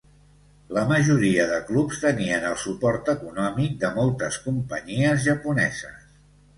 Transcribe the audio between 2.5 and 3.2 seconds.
el suport